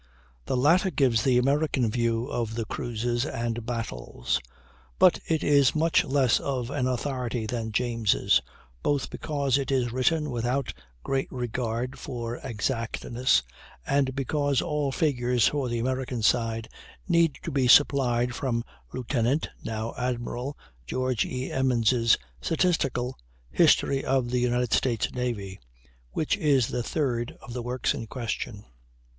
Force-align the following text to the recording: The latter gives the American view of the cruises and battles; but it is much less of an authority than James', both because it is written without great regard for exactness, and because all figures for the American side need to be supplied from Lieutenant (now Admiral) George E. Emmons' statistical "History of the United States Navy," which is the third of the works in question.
The 0.47 0.57
latter 0.57 0.89
gives 0.89 1.21
the 1.21 1.37
American 1.37 1.91
view 1.91 2.25
of 2.25 2.55
the 2.55 2.65
cruises 2.65 3.23
and 3.23 3.63
battles; 3.67 4.39
but 4.97 5.19
it 5.27 5.43
is 5.43 5.75
much 5.75 6.03
less 6.03 6.39
of 6.39 6.71
an 6.71 6.87
authority 6.87 7.45
than 7.45 7.71
James', 7.71 8.41
both 8.81 9.11
because 9.11 9.59
it 9.59 9.69
is 9.69 9.91
written 9.91 10.31
without 10.31 10.73
great 11.03 11.27
regard 11.31 11.99
for 11.99 12.37
exactness, 12.37 13.43
and 13.85 14.15
because 14.15 14.59
all 14.59 14.91
figures 14.91 15.47
for 15.47 15.69
the 15.69 15.77
American 15.77 16.23
side 16.23 16.67
need 17.07 17.37
to 17.43 17.51
be 17.51 17.67
supplied 17.67 18.33
from 18.33 18.63
Lieutenant 18.93 19.49
(now 19.63 19.93
Admiral) 19.99 20.57
George 20.87 21.25
E. 21.27 21.51
Emmons' 21.51 22.17
statistical 22.41 23.19
"History 23.51 24.03
of 24.03 24.31
the 24.31 24.39
United 24.39 24.73
States 24.73 25.11
Navy," 25.13 25.59
which 26.09 26.37
is 26.37 26.69
the 26.69 26.81
third 26.81 27.37
of 27.39 27.53
the 27.53 27.61
works 27.61 27.93
in 27.93 28.07
question. 28.07 28.65